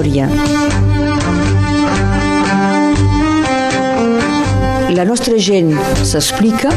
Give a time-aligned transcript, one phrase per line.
[0.00, 0.28] memòria.
[4.96, 6.72] La nostra gent s'explica.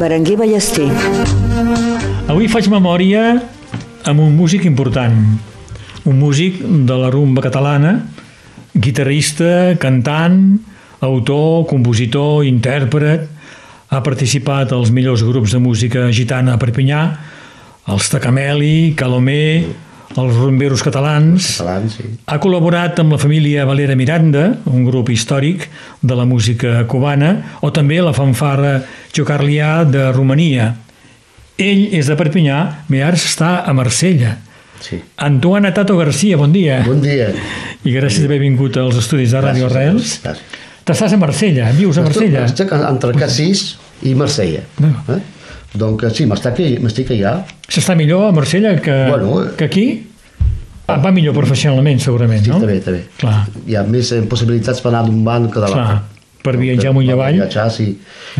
[0.00, 0.88] Berenguer Ballester.
[2.30, 3.40] Avui faig memòria
[4.08, 5.14] amb un músic important,
[6.04, 8.00] un músic de la rumba catalana,
[8.74, 10.58] guitarrista, cantant,
[11.00, 13.28] autor, compositor, intèrpret,
[13.90, 17.02] ha participat als millors grups de música gitana a Perpinyà,
[17.88, 19.64] els Tacameli, Calomé,
[20.18, 21.46] els rumberos catalans.
[21.60, 22.08] Catalans, sí.
[22.26, 25.68] Ha col·laborat amb la família Valera Miranda, un grup històric
[26.02, 28.80] de la música cubana, o també la fanfarra
[29.16, 30.74] Jocarlià de Romania.
[31.60, 34.38] Ell és de Perpinyà, ara està a Marsella.
[34.80, 35.00] sí.
[35.16, 36.82] Antoine Tato Garcia, bon dia.
[36.86, 37.28] Bon dia.
[37.84, 40.20] I gràcies d'haver vingut als estudis de Ràdio Arrels.
[40.84, 42.46] T'estàs a Marsella, vius a Marsella.
[42.48, 44.64] Estic entre Cassis i Marsella.
[44.80, 44.94] No.
[45.12, 45.20] Eh?
[45.74, 47.44] Donc, sí, m'estic allà.
[47.68, 49.50] S'està millor a Marsella que, Bueno, eh.
[49.56, 49.84] que aquí?
[50.90, 52.58] Ah, va millor professionalment, segurament, Sí, no?
[52.58, 53.04] també, també.
[53.20, 56.00] Clar, Hi ha més eh, possibilitats per anar d'un banc que de l'altre.
[56.42, 57.36] Per viatjar amunt i avall.
[57.36, 57.86] Per viatjar, sí.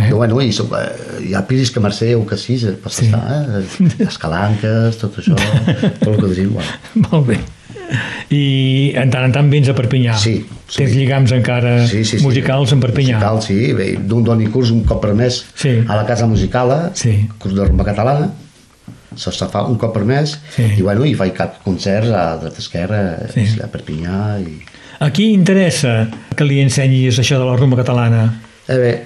[0.01, 0.09] Eh?
[0.11, 3.05] Bueno, i, so- eh, hi ha piris que Marsella o Cassis, eh, per Sí.
[3.05, 3.13] sí.
[3.13, 3.23] estar,
[3.61, 4.07] eh?
[4.09, 5.37] Escalanques, tot això,
[6.03, 6.51] tot el que diu.
[6.57, 7.07] Bueno.
[7.13, 7.39] Molt bé.
[8.31, 10.15] I en tant en tant vens a Perpinyà.
[10.19, 10.37] Sí,
[10.69, 10.77] sí.
[10.79, 11.73] Tens lligams encara
[12.23, 13.17] musicals en Perpinyà.
[13.19, 13.73] Musical, sí.
[13.77, 15.81] Bé, d'un doni curs un cop per mes Sí.
[15.87, 17.29] a la Casa Musical, Sí.
[17.39, 18.31] curs de rumba catalana.
[19.17, 20.63] Se'ls fa un cop per mes Sí.
[20.79, 23.47] i, bueno, i faig cap concerts a dreta esquerra, Sí.
[23.47, 23.61] sí.
[23.61, 24.61] a Perpinyà i...
[25.01, 28.41] A qui interessa que li ensenyis això de la rumba catalana?
[28.69, 29.05] Eh bé,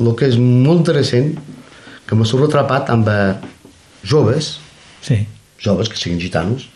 [0.00, 1.34] el que és molt interessant
[2.06, 3.34] que me surt atrapat amb eh,
[4.04, 4.60] joves,
[5.02, 5.26] Sí.
[5.58, 6.68] joves que siguin gitanos,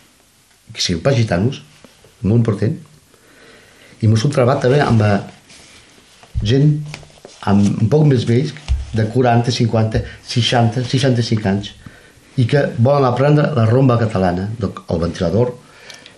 [0.73, 1.63] que siguin pas gitanos,
[2.23, 2.77] molt important,
[3.99, 5.19] i me surt atrapat també amb eh,
[6.47, 6.73] gent
[7.49, 8.55] amb un poc més vells,
[8.95, 11.73] de 40, 50, 60, 65 anys,
[12.41, 15.53] i que volen aprendre la rumba catalana, donc el ventilador,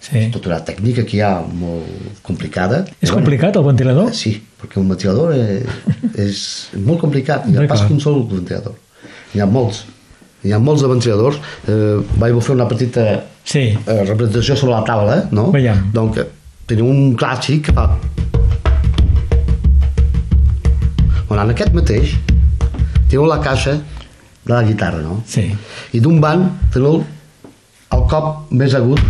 [0.01, 0.27] sí.
[0.33, 2.85] tota la tècnica que hi ha molt complicada.
[3.01, 4.13] És complicat, el ventilador?
[4.17, 5.81] Sí, perquè un ventilador és,
[6.27, 6.45] és
[6.77, 7.49] molt complicat.
[7.49, 8.77] Hi ha pas un sol ventilador.
[9.35, 9.85] Hi ha molts.
[10.45, 11.37] Hi ha molts de.
[11.69, 13.05] Eh, vaig fer una petita
[13.45, 13.77] Sí.
[13.87, 15.51] eh, representació sobre la taula, no?
[15.53, 15.91] Veiem.
[15.93, 16.27] Donc, eh,
[16.67, 17.89] tenim un clàssic que fa...
[21.29, 22.15] Bueno, en aquest mateix
[23.09, 25.21] teniu la caixa de la guitarra, no?
[25.27, 25.45] Sí.
[25.95, 27.03] I d'un banc teniu
[27.95, 29.01] el cop més agut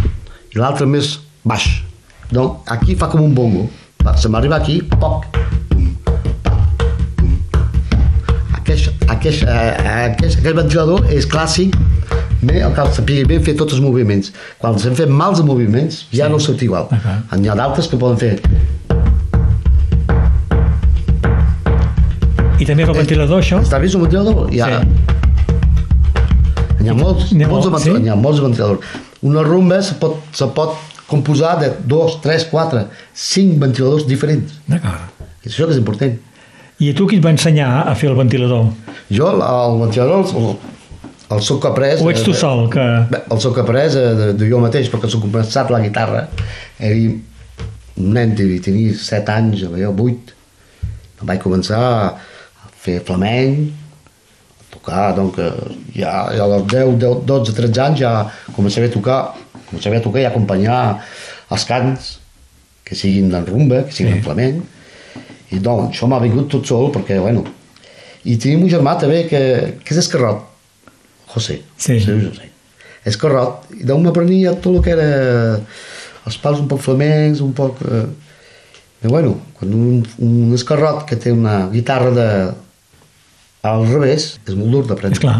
[0.54, 1.66] i l'altre més baix.
[2.30, 3.68] Donc, aquí fa com un bongo.
[4.04, 5.26] Va, Se m'arriba aquí, poc.
[8.70, 11.74] Aquest, aquest, eh, aquest, aquest ventilador és clàssic,
[12.46, 14.30] bé, el cal saber ben fer tots els moviments.
[14.62, 16.32] Quan s'han fet mals moviments, ja Sí.
[16.32, 16.86] no surt igual.
[16.90, 17.34] D'acord.
[17.40, 18.38] N'hi ha d'altres que poden fer
[22.60, 23.58] I també el ventilador, això?
[23.64, 24.52] Està vist un ventilador?
[24.52, 24.86] Hi ha, Sí.
[26.80, 28.08] N'hi ha molts, N'hi ha molts, molts, sí?
[28.08, 28.80] ha molts ventiladors.
[29.22, 30.76] Una rumba se pot, se pot
[31.08, 34.60] composar de dos, tres, quatre, cinc ventiladors diferents.
[34.68, 35.26] D'acord.
[35.44, 36.29] Això que és important.
[36.80, 38.70] I a tu qui et va ensenyar a fer el ventilador?
[39.12, 40.46] Jo, el, ventilador, el,
[41.36, 42.00] el soc après...
[42.00, 42.86] O ets tu eh, sol, que...
[43.10, 46.22] Bé, el soc après eh, de, de jo mateix, perquè soc començat la guitarra.
[46.80, 46.96] Era
[48.00, 48.32] un nen,
[48.64, 50.32] tenir 7 anys, o jo 8.
[51.28, 53.76] Vaig començar a fer flamenc,
[54.64, 55.52] a tocar, doncs eh,
[56.00, 58.14] ja, ja als 10, 10, 12, 13 anys ja
[58.56, 59.20] començava a tocar,
[59.68, 60.80] començava a tocar i a acompanyar
[61.52, 62.12] els cants,
[62.88, 64.18] que siguin en rumba, que siguin Sí.
[64.22, 64.76] en flamenc.
[65.50, 67.44] I doncs, això m'ha vingut tot sol, perquè, bueno...
[68.28, 69.38] I tenim un germà també que,
[69.80, 70.42] que és escarrot,
[71.32, 71.54] José.
[71.80, 71.94] Sí.
[72.02, 72.48] José, José.
[73.08, 73.70] Escarrot.
[73.80, 75.06] I d'on m'aprenia tot el que era
[76.28, 77.80] els pals un poc flamencs, un poc...
[77.88, 78.02] Eh...
[79.00, 82.26] Però bueno, quan un, un escarrot que té una guitarra de...
[83.64, 85.16] al revés, és molt dur d'aprendre.
[85.16, 85.38] Esclar.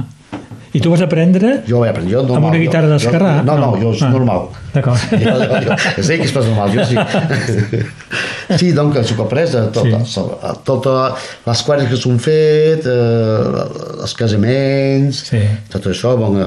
[0.72, 2.36] I tu vas aprendre Jo vaig aprendre, jo normal.
[2.38, 3.30] amb una guitarra jo- d'esquerrà?
[3.44, 4.48] No, no, jo és Ah, normal.
[4.72, 5.04] D'acord.
[5.12, 6.96] Jo, jo, jo, jo sé que és pas normal, jo sí.
[8.58, 9.92] Sí, doncs, soc après de tot, Sí.
[10.06, 10.20] sí.
[10.64, 11.12] totes
[11.46, 15.38] les quares que s'han fet, eh, els casaments, Sí.
[15.70, 16.44] tot això, bon, eh,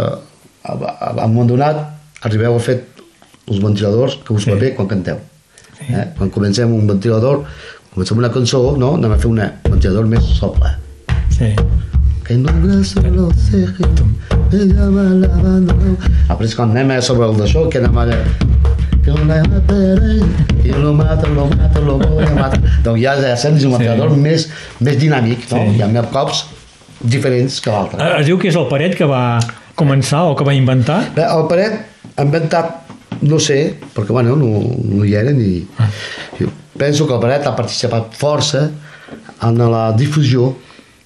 [0.64, 1.78] a, a, a un donat
[2.24, 2.82] arribeu a fer
[3.50, 4.52] els ventiladors que us Sí.
[4.52, 5.18] va bé quan canteu.
[5.90, 6.06] Eh?
[6.18, 7.44] Quan comencem un ventilador,
[7.94, 8.96] comencem una cançó, no?
[8.96, 10.70] anem a fer un ventilador més sople.
[11.30, 11.54] Sí.
[12.24, 13.88] Que no abrazo los ejes,
[14.52, 15.98] me llama la abandonó.
[16.30, 18.16] Après, quan anem a sobre el d'això, que anem allà...
[19.04, 20.20] Que no la mataré,
[20.64, 22.60] i lo mata, lo mata, lo voy a matar.
[22.84, 24.16] doncs ja, ja sents un Sí.
[24.22, 25.58] més, més dinàmic, no?
[25.58, 25.78] Sí.
[25.78, 26.46] Hi ha més cops
[27.02, 28.00] diferents que l'altre.
[28.02, 29.40] Eh, Es diu que és el Paret que va
[29.76, 31.02] començar o que va inventar?
[31.16, 31.82] Bé, el paret
[32.16, 32.76] ha inventat,
[33.22, 35.88] no sé, perquè bueno, no, no hi eren i Ah.
[36.40, 36.48] jo
[36.78, 38.70] penso que el paret ha participat força
[39.42, 40.56] en la difusió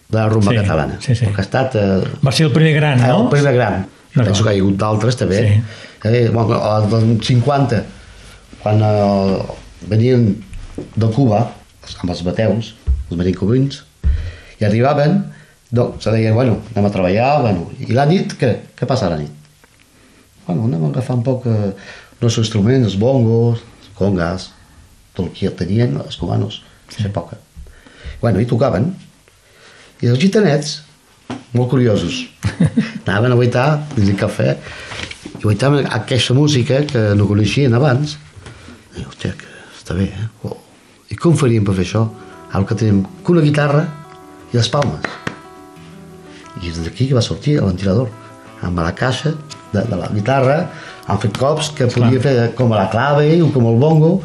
[0.09, 0.97] de la rumba Sí, catalana.
[0.99, 1.25] sí, sí.
[1.25, 3.23] Perquè ha estat eh, Va ser el primer gran, no?
[3.23, 3.85] el primer gran.
[4.13, 5.37] Penso que hi ha hagut d'altres també.
[5.41, 5.61] Sí.
[6.03, 7.83] Eh, bueno, als dels 50,
[8.61, 9.39] quan eh,
[9.89, 10.27] venien
[10.95, 11.41] de Cuba,
[12.01, 12.75] amb els bateus,
[13.09, 13.81] els manicobins,
[14.59, 15.23] i arribaven,
[15.73, 18.53] doncs se deien, bueno, anem a treballar, bueno, i la nit, què?
[18.77, 19.33] Què passa a la nit?
[20.45, 21.73] Bueno, anem a agafar un poc eh,
[22.21, 24.51] els instruments, els bongos, els congas,
[25.17, 26.61] tot el que tenien els cubanos,
[26.93, 27.03] sí.
[27.09, 27.41] època.
[28.21, 28.91] Bueno, i tocaven.
[30.01, 30.83] I els gitanets,
[31.57, 32.27] molt curiosos,
[33.07, 34.53] anaven a guaitar dins el cafè
[35.37, 38.17] i guaitaven aquesta música que no coneixien abans.
[38.97, 40.29] I, hòstia, que està bé, eh?
[40.47, 40.57] Oh.
[41.13, 42.07] I com faríem per fer això?
[42.51, 43.83] Ara que tenim una guitarra
[44.51, 45.05] i les palmes.
[46.57, 48.09] I és d'aquí que va sortir el ventilador,
[48.65, 49.35] amb la caixa
[49.73, 50.57] de, de la guitarra,
[51.07, 54.17] han fet cops que podia fer com la clave o com el bongo,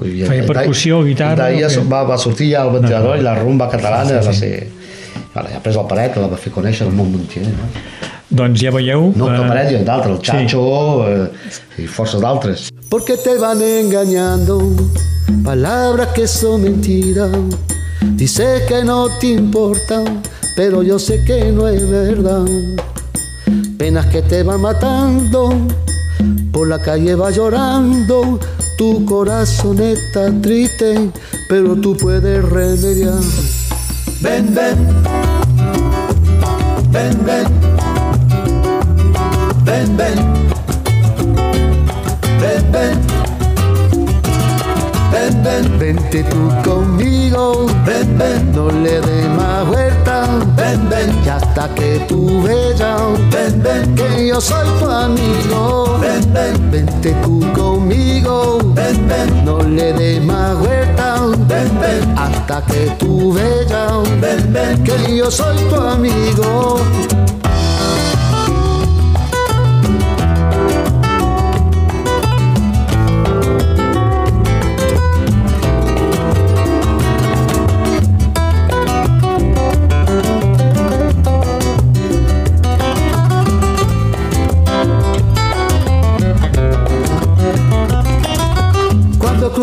[0.00, 1.82] i, Feia percussió, guitarra, què?
[1.90, 4.38] va, va sortir ja el ventilador i la rumba catalana Sí, sí, va sí.
[4.38, 5.26] ser...
[5.34, 7.42] Vale, ja ha pres el paret, que la va fer conèixer al món munter.
[7.44, 7.66] No,
[8.30, 9.10] Doncs ja veieu...
[9.18, 10.60] no el eh, paret i d'altres, el Chacho
[11.02, 12.68] eh, i d'altres.
[12.88, 14.60] Porque te van engañando,
[15.44, 17.30] palabras que son mentiras.
[18.14, 20.04] Dice que no te importa,
[20.54, 22.46] pero yo sé que no es verdad.
[23.76, 25.50] Penas que te van matando,
[26.52, 28.38] por la calle va llorando.
[28.78, 31.10] Tu corazón está triste,
[31.48, 33.20] pero tú puedes remediar.
[34.20, 34.76] Ven, ven,
[36.92, 37.79] ven, ven,
[39.70, 40.18] ven, ven,
[42.40, 43.00] ven, ven.
[45.12, 50.26] Ven, ven, vente tú conmigo, ven, ven, no le des más vuelta,
[50.56, 52.80] ven, ven, y hasta que tú veas,
[53.30, 59.62] ven, ven, que yo soy tu amigo, ven, ven, vente tú conmigo, ven, ven, no
[59.62, 61.16] le des más vuelta,
[61.48, 66.80] ven, ven, hasta que tú veas, ven, ven, que yo soy tu amigo.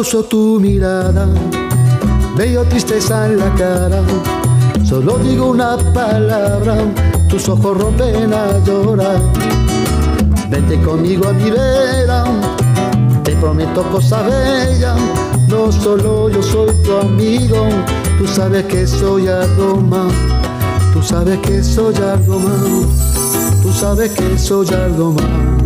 [0.10, 1.28] Tu mirada,
[2.38, 4.02] veo tristeza en la cara.
[4.86, 6.78] Solo digo una palabra,
[7.30, 9.20] tus ojos rompen a llorar.
[10.50, 12.24] Vente conmigo a mi vera,
[13.26, 14.98] te prometo cosas bellas.
[15.50, 17.68] No solo yo soy tu amigo,
[18.18, 20.14] tú sabes que soy algo más.
[20.94, 23.62] Tú sabes que soy algo más.
[23.62, 25.57] Tú sabes que soy algo más.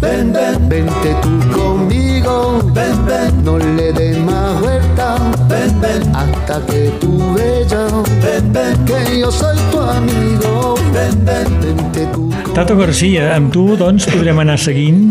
[0.00, 5.16] Ven, ven, vente tú conmigo, ven, ven, no le des más vuelta,
[5.48, 7.68] ven, ven, hasta que tú veas,
[8.24, 12.52] ven, ven, que yo soy tu amigo, ven, ven, vente tú conmigo.
[12.54, 15.10] Tato Garcia, amb tu doncs podrem anar seguint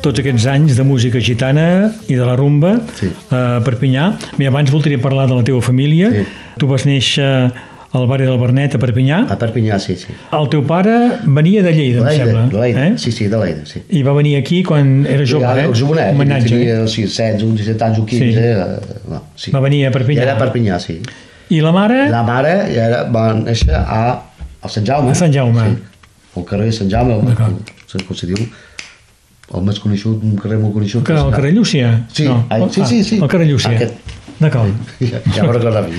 [0.00, 3.10] tots aquests anys de música gitana i de la rumba Sí.
[3.30, 4.14] a Perpinyà.
[4.38, 6.08] Bé, abans voldria parlar de la teva família.
[6.10, 6.24] Sí.
[6.56, 7.52] Tu vas néixer
[7.92, 9.16] al barri del Bernet, a Perpinyà.
[9.30, 10.12] A Perpinyà, sí, sí.
[10.36, 10.92] El teu pare
[11.26, 12.42] venia de Lleida, em Lleida, sembla.
[12.52, 12.92] de Lleida, eh?
[13.02, 13.82] sí, sí, de Lleida, sí.
[13.88, 15.64] I va venir aquí quan era jove, Ja, eh?
[15.66, 16.48] El jovenet, Homenatge.
[16.52, 18.30] tenia sí, 16, uns 17 anys o 15.
[18.30, 18.38] Sí.
[18.38, 19.50] eh, no, sí.
[19.50, 20.22] Va venir a Perpinyà.
[20.22, 21.00] Ja era a Perpinyà, sí.
[21.50, 22.04] I la mare?
[22.14, 24.00] La mare ja era, va néixer a,
[24.62, 25.10] a Sant Jaume.
[25.10, 25.66] A Sant Jaume.
[25.66, 26.06] Sí.
[26.38, 28.38] Al carrer Sant Jaume, el, com se diu,
[29.50, 31.10] el més coneixut, un carrer molt coneixut.
[31.10, 32.06] El carrer Llúcia?
[32.14, 33.18] Sí, ai, sí, sí, sí.
[33.18, 33.72] El carrer Llúcia.
[33.74, 34.19] Aquest.
[34.40, 34.72] D'acord.
[35.00, 35.52] Ja, ja m'ho
[35.86, 35.98] mi.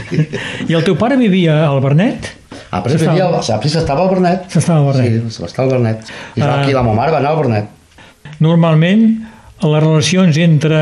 [0.67, 2.31] I el teu pare vivia al Bernet?
[2.71, 4.48] Après S'estava- vivia, després estava al Bernet.
[4.50, 5.29] S'estava al Bernet.
[5.31, 6.10] Sí, estava al Bernet.
[6.36, 6.62] I Ah.
[6.62, 7.67] aquí la meva mare va anar al Bernet.
[8.39, 9.03] Normalment,
[9.62, 10.77] les relacions entre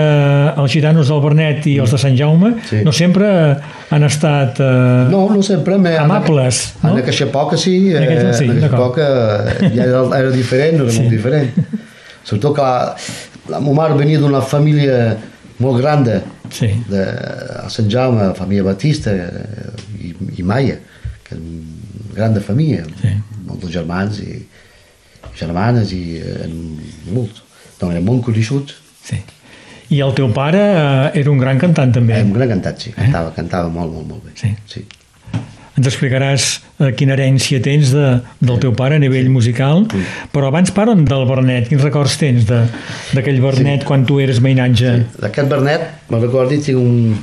[0.55, 2.77] els gitanos del Bernet i els de Sant Jaume Sí.
[2.85, 3.27] no sempre
[3.91, 4.59] han estat...
[4.63, 5.77] Eh, No, no sempre.
[5.77, 6.97] Me, Amables, En, no?
[6.97, 8.99] en època sí, En eh, aquesta sí, en aquesta d'acord.
[8.99, 11.01] època ja era, era diferent, era Sí.
[11.01, 11.51] molt diferent.
[12.23, 12.95] Sobretot que la,
[13.49, 15.17] la meva mare venia d'una família
[15.59, 16.69] molt gran de, Sí.
[16.89, 17.03] de
[17.63, 20.77] a Sant Jaume, família Batista eh, i, i Maia,
[21.23, 23.11] que és una gran de família, Sí.
[23.45, 24.45] molts germans i
[25.37, 26.47] germanes i eh,
[27.13, 27.43] molts.
[27.79, 28.75] Doncs eren molt coneixuts.
[29.03, 29.21] sí.
[29.89, 32.13] I el teu pare eh, era un gran cantant també.
[32.13, 32.91] Era un gran cantat, sí.
[32.93, 34.31] Cantava, cantava molt, molt, molt bé.
[34.37, 34.51] Sí.
[34.69, 34.83] sí.
[35.79, 36.45] Ens explicaràs
[36.83, 38.07] eh, quina herència tens de,
[38.43, 39.85] del teu pare a nivell musical,
[40.33, 41.69] però abans parlem del Bernet.
[41.69, 44.91] Quins records tens d'aquell Bernet quan tu eres mainatge?
[45.21, 47.15] D'aquest Bernet, me'n recordi, tinc un,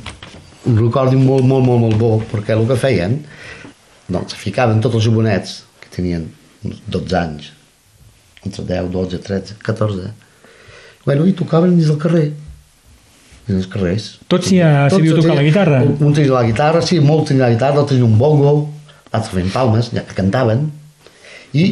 [0.73, 3.19] un record molt, molt, molt, molt bo, perquè el que feien,
[4.09, 6.25] doncs, ficaven tots els jovenets, que tenien
[6.65, 7.53] uns 12 anys,
[8.41, 10.11] entre 10, 12, 13, 14,
[11.05, 12.31] bueno, i tocaven dins del carrer,
[13.47, 14.09] dins els carrers.
[14.31, 15.83] Tots ja sabíeu Tots tocar la guitarra?
[15.87, 18.57] Un, un tenia la guitarra, sí, molts tenien la guitarra, altres tenien un bongo,
[19.13, 20.67] altres feien palmes, ja que cantaven,
[21.57, 21.71] i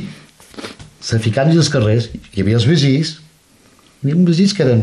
[1.04, 3.19] se ficaven els carrers, hi havia els veïns,
[4.04, 4.83] Hi havia uns veïns que eren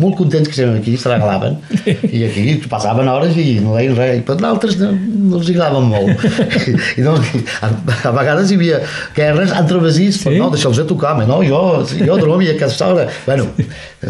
[0.00, 1.58] molt contents que eren aquí, se regalaven,
[2.16, 4.88] i aquí passaven hores i no deien res, i per d'altres no,
[5.28, 6.24] no els agradaven molt.
[6.98, 7.68] I, no, a,
[8.08, 8.78] a vegades hi havia
[9.16, 10.24] guerres entre veïns, sí?
[10.24, 11.60] però no, deixa'ls de tocar, no, jo,
[11.92, 13.04] jo dormia a casa hora.
[13.26, 13.50] Bueno,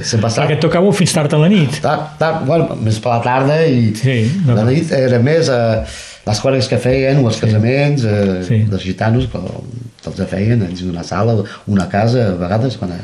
[0.02, 0.46] se passava...
[0.46, 1.80] Perquè tocàveu fins tard a la nit.
[1.82, 4.54] Tard, tard, bueno, més per la tarda i Sí, no.
[4.60, 5.82] la nit era més eh,
[6.28, 8.62] les coses que feien, o els casaments eh, Sí.
[8.70, 9.58] dels gitanos, però
[10.06, 12.94] els feien dins d'una sala, una casa, a vegades quan...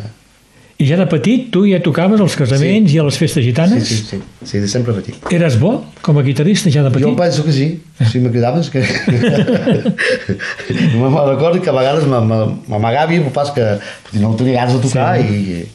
[0.79, 3.49] eh, I ja de petit tu ja tocaves als casaments i a les festes Sí,
[3.51, 3.83] gitanes?
[3.89, 5.17] sí, sí, sí, de sempre petit.
[5.35, 7.09] Eres bo com a guitarrista ja de petit?
[7.09, 7.83] Jo penso que sí,
[8.13, 8.81] si me cridaves que...
[10.95, 13.79] no me'n recordo que a vegades m'amagava i pas que
[14.21, 15.25] no tenia ganes de tocar sí.
[15.35, 15.67] i...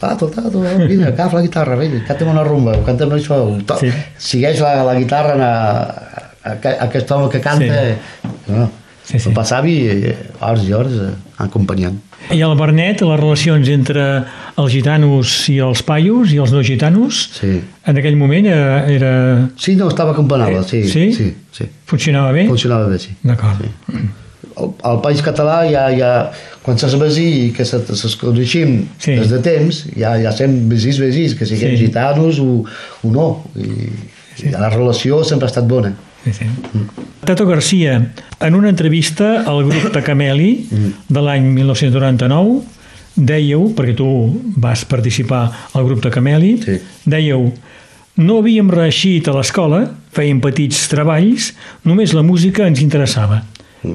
[0.00, 3.76] Tato, tato, vine, agafa la guitarra, vine, canta'm una rumba, canta'm això, to...
[3.78, 3.86] Sí.
[3.92, 3.98] sí.
[4.32, 5.52] segueix la, la guitarra a,
[6.42, 7.78] a, a, a aquest home que canta.
[7.86, 7.94] Sí.
[8.50, 8.66] No,
[9.10, 9.28] Sí, sí.
[9.28, 11.10] Em passava i eh, hores i hores eh,
[11.42, 11.96] acompanyant.
[12.30, 14.04] I al Bernet, les relacions entre
[14.60, 17.56] els gitanos i els paios i els no gitanos, Sí.
[17.86, 19.12] en aquell moment era, era...
[19.58, 21.12] Sí, no, estava acompanyada, sí, Sí?
[21.16, 21.66] sí, sí.
[21.86, 22.46] funcionava bé?
[22.46, 23.16] Funcionava bé, sí.
[23.24, 23.64] D'acord.
[23.64, 24.04] Sí.
[24.60, 26.12] Al, al País Català ja, ja
[26.62, 29.16] quan se sabesí i que se, se coneixem Sí.
[29.16, 31.86] des de temps, ja, ja sem vesís, vesís, que siguem sí.
[31.86, 32.60] gitanos o,
[33.02, 33.28] o no.
[33.56, 33.88] I,
[34.36, 34.50] sí.
[34.50, 35.94] i la relació sempre ha estat bona.
[36.24, 36.44] Sí, sí.
[37.24, 40.50] Tato Garcia, en una entrevista al grup de Cameli
[41.08, 42.60] de l'any 1999,
[43.16, 44.06] dèieu, perquè tu
[44.60, 46.78] vas participar al grup de Cameli, Sí.
[47.04, 47.52] dèieu,
[48.16, 53.42] no havíem reeixit a l'escola, fèiem petits treballs, només la música ens interessava.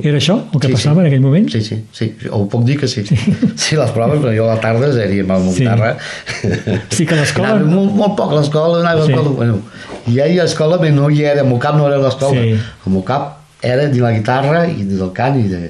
[0.02, 1.00] Era això el que Sí, passava sí.
[1.02, 1.50] en aquell moment?
[1.54, 3.04] Sí, sí, sí, ho puc dir que sí.
[3.06, 3.16] Sí,
[3.56, 5.60] sí les proves, però jo a la tarda seria amb la Sí.
[5.60, 5.92] guitarra.
[6.90, 9.08] Sí que a l'escola- Anava molt, molt poc a l'escola, anava Sí.
[9.08, 9.14] sí.
[9.14, 9.36] a l'escola.
[9.36, 9.60] Bueno,
[10.08, 12.42] I ahir a l'escola no hi era, el meu cap no era a l'escola.
[12.42, 12.58] Sí.
[12.86, 15.62] El meu cap era dins la guitarra i dins el cant i de...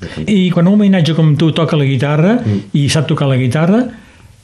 [0.00, 0.24] de...
[0.26, 2.38] I quan un mainatge com tu toca la guitarra
[2.72, 3.82] i sap tocar la guitarra,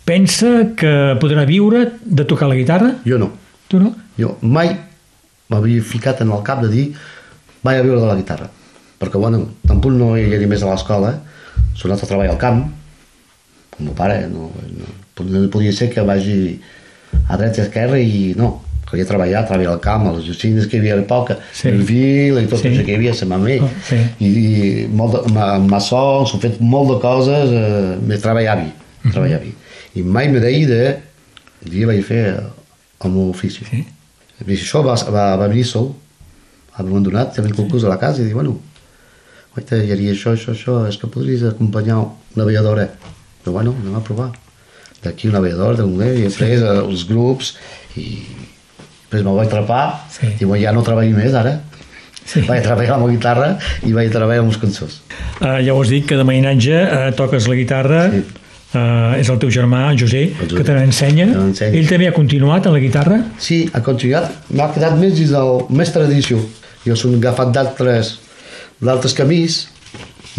[0.05, 2.95] pensa que podrà viure de tocar la guitarra?
[3.07, 3.31] Jo no.
[3.69, 3.95] Tu no?
[4.19, 4.73] Jo mai
[5.53, 6.87] m'havia ficat en el cap de dir
[7.63, 8.49] vaig a viure de la guitarra.
[9.03, 11.17] Perquè, bueno, tampoc no hi havia més a l'escola,
[11.75, 12.61] s'ha anat a treballar al camp,
[13.81, 14.91] el meu pare, no, no,
[15.27, 16.61] no podia ser que vagi
[17.27, 18.53] a dreta i a esquerra i no,
[18.87, 21.69] calia treballar, treballar al camp, a les oficines que hi havia a l'època, Sí.
[21.73, 22.69] el vil i tot Sí.
[22.71, 23.99] això que hi havia, se m'ha Oh, sí.
[24.21, 28.69] I, i molt de, ma, maçons, s'ho fet molt de coses, eh, me treballava,
[29.03, 29.11] Mhm.
[29.13, 29.45] treballava.
[29.97, 30.97] I mai me deia de,
[31.69, 32.39] dia vaig fer
[33.05, 33.65] el meu ofici.
[33.65, 33.85] Sí.
[34.47, 35.95] I això va, va, va venir sol,
[36.77, 38.59] abandonat, també el concurs a la casa i diu, bueno,
[39.55, 41.99] guaita, hi hauria això, això, això, és que podries acompanyar
[42.37, 42.89] una balladora.
[43.43, 44.31] Però bueno, anem a provar.
[45.03, 47.57] D'aquí una balladora, d'un i després eh, els grups,
[47.99, 50.27] i després me vaig atrapar, Sí.
[50.41, 51.59] i bueno, ja no treballo més ara.
[52.25, 52.41] Sí.
[52.47, 53.49] Vaig treballar amb la guitarra
[53.83, 55.01] i vaig treballar amb les cançons.
[55.41, 58.21] Uh, ja ho has dit, que de mainatge uh, toques la guitarra, Sí.
[58.79, 60.57] uh, és el teu germà, José, El José.
[60.57, 61.27] que te n'ensenya.
[61.73, 63.19] Ell també ha continuat a la guitarra?
[63.43, 66.39] Sí, ha continuat, m'ha quedat més dins del, més tradició.
[66.87, 68.15] Jo soc agafat d'altres
[68.83, 69.69] d'altres camins,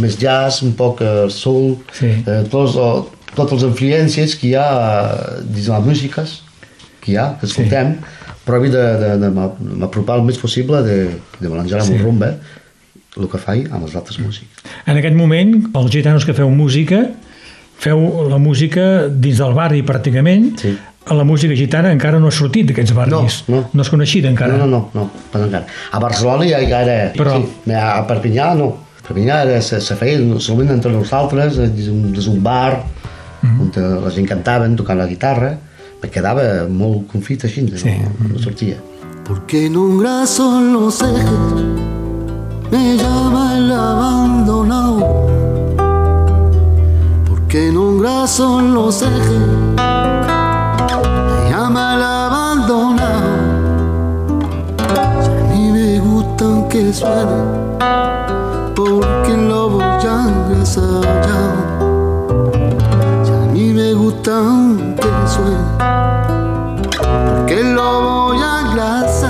[0.02, 2.10] més jazz, un poc eh, soul, Sí.
[2.26, 6.40] eh, tots, o, totes les influències que hi ha eh, dins les músiques
[7.04, 7.98] que hi ha, que escoltem,
[8.46, 10.98] provi de, de, de m'ap- m'apropar el més possible de,
[11.40, 11.94] de melanjar amb Sí.
[11.94, 12.00] sí.
[12.00, 12.34] el rumba
[13.18, 14.64] el que faig amb els altres músics.
[14.90, 17.04] En aquest moment, els gitanos que feu música,
[17.78, 18.00] feu
[18.32, 20.72] la música dins del barri pràcticament, Sí.
[21.12, 23.44] La música gitana encara no ha sortit d'aquests barris.
[23.48, 23.70] No, no.
[23.74, 24.56] no és coneixida encara.
[24.58, 25.66] No, no, no, no, encara.
[25.92, 27.12] A Barcelona ja, ja era...
[27.14, 28.70] Però- Sí, a Perpinyà no.
[29.04, 32.84] A Perpinyà era, se, se feia solament entre nosaltres, eh, dins un, dins un bar,
[33.44, 33.60] Mhm.
[33.60, 35.58] on eh, la gent cantaven, tocant la guitarra,
[36.02, 37.90] me quedava molt confit així, Sí.
[38.00, 38.78] no, no sortia.
[39.26, 41.30] Porque en un brazo los ejes
[42.72, 45.28] me llama el abandonado.
[47.28, 49.73] Porque en un brazo los ejes
[56.74, 57.78] que suene
[58.76, 61.12] porque el lobo ya ensayado.
[63.24, 65.58] Y a mí me gustan que suene
[67.38, 69.23] porque el lobo ya engrasa.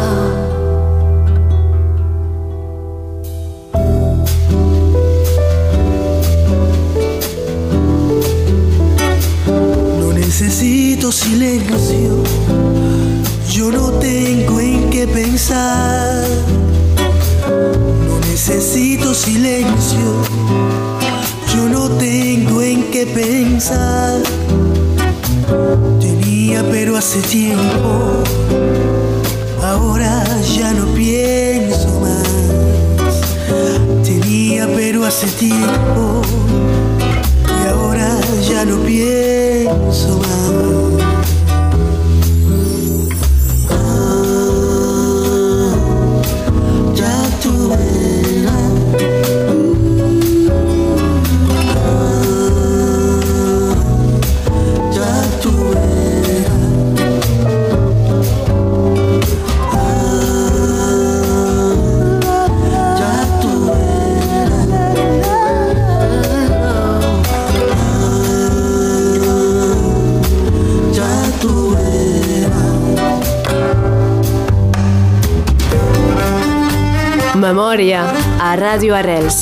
[77.44, 78.04] Memòria
[78.40, 79.42] a Ràdio Arrels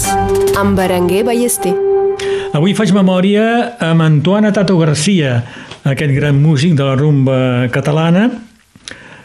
[0.58, 1.74] amb Berenguer Ballester.
[2.58, 3.44] Avui faig memòria
[3.86, 5.36] amb Antoine Tato Garcia,
[5.86, 7.38] aquest gran músic de la rumba
[7.74, 8.24] catalana.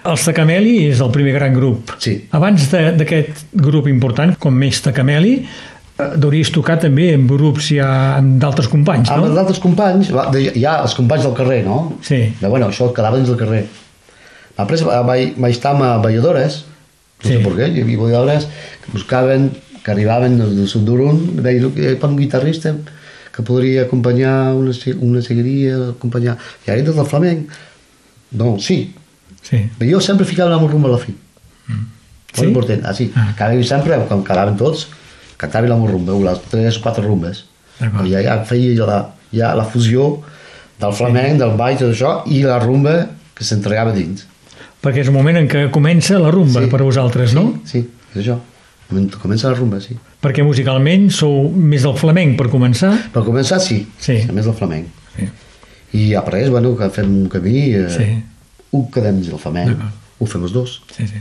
[0.07, 1.95] Els Tacameli és el primer gran grup.
[1.99, 2.19] Sí.
[2.37, 7.89] Abans de- d'aquest grup important, com més Tacameli, eh, deuries tocar també en grups ja
[8.19, 9.41] amb d'altres companys, Amb no?
[9.41, 11.95] altres companys, va, de, ja els companys del carrer, no?
[12.03, 12.21] Sí.
[12.41, 13.65] De, bueno, això quedava dins del carrer.
[14.59, 16.65] Després va- vaig, vaig estar amb balladores,
[17.23, 17.33] no Sí.
[17.37, 18.47] sé per què, hi havia balladores
[18.85, 19.51] que buscaven,
[19.83, 22.75] que arribaven del, del sud d'Urun, deien que per un guitarrista
[23.35, 26.39] que podria acompanyar una, una seguiria, acompanyar...
[26.67, 27.51] I ara del flamenc.
[28.33, 28.95] No, sí.
[29.43, 29.61] Sí.
[29.91, 31.13] Jo sempre ficava el rumba a la fi.
[32.37, 32.43] Sí?
[32.43, 33.11] Molt important, ah, sí.
[33.15, 33.33] Ah.
[33.37, 34.87] Cada sempre, quan quedaven tots,
[35.41, 37.45] cantaven amb el rumba, les tres o quatre rumbes.
[37.81, 38.99] I ja, ja feia la,
[39.33, 40.23] ja la fusió
[40.81, 42.97] del flamenc, del ball, tot això, i la rumba
[43.37, 44.27] que s'entregava dins.
[44.87, 46.69] Perquè és el moment en què comença la rumba Sí.
[46.71, 47.49] per vosaltres, no?
[47.67, 47.81] Sí,
[48.15, 48.39] és això.
[48.89, 49.97] Comen- Comença la rumba, sí.
[50.23, 52.93] Perquè musicalment sou més del flamenc per començar.
[53.13, 53.81] Per començar, sí.
[53.99, 54.21] Sí.
[54.29, 54.87] A més del flamenc.
[55.17, 55.27] Sí.
[55.99, 58.23] I après, bueno, que fem un camí, eh, Sí.
[58.71, 59.77] un quedem del flamenc,
[60.21, 60.83] ho fem els dos.
[60.97, 61.21] Sí, sí.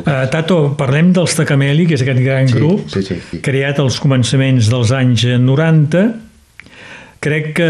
[0.00, 3.38] Uh, Tato, parlem dels Tacameli, que és aquest gran Sí, grup, sí, sí, sí.
[3.38, 6.16] creat als començaments dels anys 90.
[7.22, 7.66] Crec que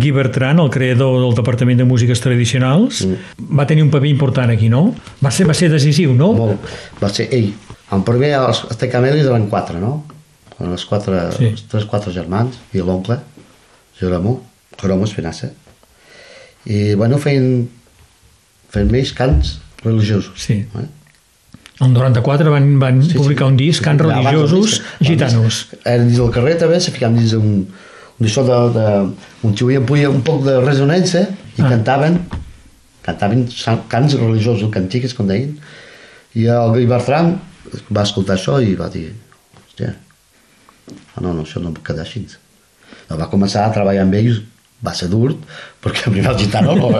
[0.00, 3.56] Guy Bertran, el creador del Departament de Músiques Tradicionals, Mm.
[3.58, 4.94] va tenir un paper important aquí, no?
[5.22, 6.32] Va ser, va ser decisiu, no?
[6.32, 6.58] Molt.
[7.02, 7.50] Va ser ell.
[7.92, 10.06] En primer, els, Tecamelis eren quatre, no?
[10.58, 11.44] Eren els quatre, Sí.
[11.52, 13.18] els tres, quatre germans, i l'oncle,
[14.00, 14.42] Jeromo,
[14.80, 15.50] Jeromo Espinassa.
[16.64, 17.68] I, bueno, feien,
[18.70, 20.32] feien més cants religiosos.
[20.40, 20.64] Sí.
[20.64, 20.86] Eh?
[21.80, 23.18] El 94 van, van Sí, sí.
[23.18, 25.66] publicar un disc, cants Abans religiosos disc, gitanos.
[25.84, 27.68] Eren dins del carrer també, se ficaven dins d'un un
[28.18, 28.86] d'això de, de,
[29.46, 31.26] un xiuia puia un poc de resonància
[31.58, 31.68] i Ah.
[31.70, 32.18] cantaven
[33.02, 33.46] cantaven
[33.88, 35.54] cants religiosos, cantiques, com deien.
[36.36, 37.38] I el Guy Bertran
[37.94, 39.06] va escoltar això i va dir,
[39.62, 39.94] hòstia,
[41.16, 42.26] ah, no, no, això no pot quedar així.
[43.08, 44.42] Va començar a treballar amb ells,
[44.84, 45.32] va ser dur,
[45.82, 46.90] perquè primer el gitano no,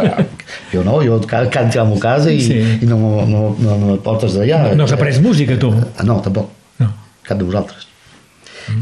[0.73, 2.57] jo no, jo ca- canto a la casa i, Sí.
[2.83, 4.75] i no, no, no, no, no me portes d'allà.
[4.75, 5.71] No s'ha après música, tu?
[5.99, 6.49] Ah, no, tampoc
[6.81, 6.89] No.
[7.23, 7.87] cap de vosaltres.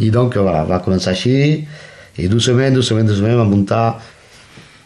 [0.00, 1.66] I doncs va, va començar així,
[2.18, 3.98] i docement, docement, docement, va muntar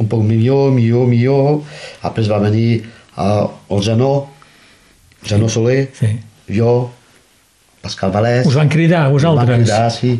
[0.00, 1.60] un poc millor, millor, millor.
[2.02, 2.82] Després va venir
[3.16, 4.12] uh, el Janó,
[5.28, 6.14] Janó Soler, Sí.
[6.56, 6.90] jo,
[7.82, 8.46] Pascal Valès.
[8.46, 10.16] Us van cridar, vosaltres, Van cridar, sí.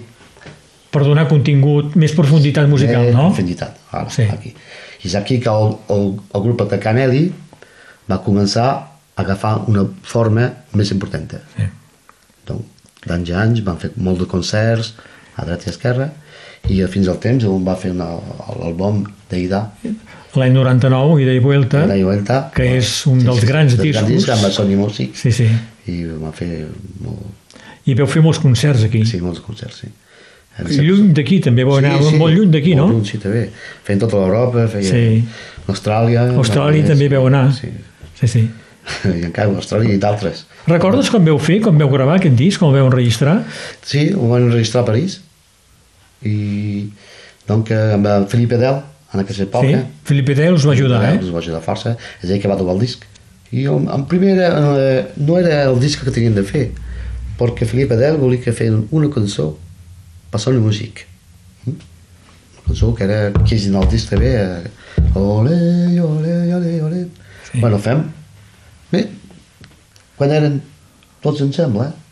[0.91, 3.29] per donar contingut, més profunditat musical, Eh, no?
[3.29, 4.23] Infinitat, ara, Sí.
[4.31, 4.55] aquí.
[5.03, 7.33] I és aquí que el, el, el grup de Canelli
[8.11, 8.87] va començar a
[9.23, 11.31] agafar una forma més important.
[11.57, 11.63] Sí.
[12.47, 12.65] Donc,
[13.07, 14.95] d'anys a anys van fer molt de concerts
[15.37, 16.11] a dreta i a esquerra
[16.69, 19.65] i fins al temps on va fer l'àlbum d'Ida
[20.39, 24.31] L'any 99, Ida i Vuelta, de Vuelta que és un dels grans dels grans discos.
[24.37, 25.49] amb Sony Music Sí, sí.
[25.91, 26.69] i va fer
[27.03, 27.27] molt,
[27.87, 29.05] I veu fer molts concerts aquí.
[29.05, 29.89] sí, molts concerts sí.
[30.61, 32.85] Lluny d'aquí també, vau anar molt lluny d'aquí, no?
[32.87, 33.47] molt lluny, sí, també
[33.87, 35.25] fent tota l'Europa feia Sí.
[35.71, 37.53] Austràlia Austràlia també veu anar.
[37.55, 37.71] sí.
[38.21, 38.43] Sí, sí.
[39.09, 42.69] i encara Austràlia i d'altres Recordes com veu fer, com veu gravar aquest disc, com
[42.71, 43.39] el veu enregistrar?
[43.83, 45.21] Sí, ho van enregistrar a París
[46.27, 46.91] i
[47.49, 48.81] donc eh, amb el Felipe Del
[49.13, 49.79] en aquesta època Sí.
[50.07, 51.17] Felipe Del us va ajudar, eh?
[51.23, 53.07] Us va ajudar força, és ell que va trobar el disc.
[53.51, 56.69] I en primer eh, no era el disc que tenien de fer,
[57.39, 59.55] perquè Felipe Del volia que feien una cançó
[60.31, 61.03] passant la música.
[61.65, 61.75] Mm?
[62.53, 65.57] Una cançó que era que és en el disc també, eh, ole,
[66.05, 67.07] ole, ole, ole.
[67.51, 67.59] Sí.
[67.59, 68.05] Bueno, fem.
[68.93, 69.09] Bé,
[70.19, 70.61] quan eren
[71.25, 72.10] tots ensemble, eh?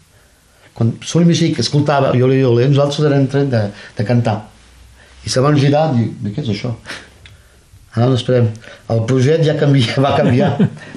[0.79, 3.65] Quan Sol Music escoltava Iole Iole, nosaltres érem tren de,
[3.99, 4.37] de cantar.
[5.27, 6.71] I se van girar i dic, què és això?
[7.97, 8.47] Ara no esperem.
[8.95, 10.53] El projecte ja canvia, va canviar.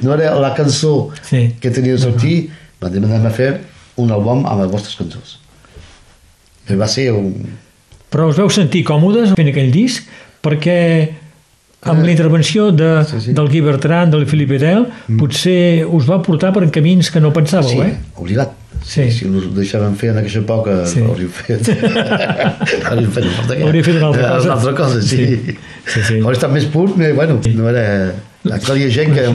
[0.05, 1.47] No era la cançó Sí.
[1.59, 2.35] que tenia de sortir,
[2.83, 3.49] va dir, anem a fer
[3.97, 5.37] un àlbum amb les vostres cançons.
[6.69, 7.31] I va ser un...
[8.11, 10.05] Però us veu sentir còmodes fent aquell disc
[10.45, 10.77] perquè
[11.89, 13.33] amb la intervenció de, Sí, sí.
[13.33, 14.85] del Guy Bertran, del Felipe Del,
[15.17, 17.95] potser us va portar per camins que no pensàveu, Sí, eh?
[18.21, 18.53] obligat.
[18.83, 19.05] Sí.
[19.13, 20.99] Si us deixaven fer en aquesta època, Sí.
[20.99, 21.01] sí.
[21.05, 21.67] hauríem fet.
[22.89, 23.25] hauríem fet.
[23.61, 24.45] Hauríem fet una altra Eh, cosa.
[24.47, 25.17] Una altra cosa, sí.
[25.17, 25.55] Sí.
[25.85, 26.19] Sí, sí.
[26.21, 27.85] Hauria estat més pur, però, bueno, no era...
[28.51, 29.27] Actual hi ha gent que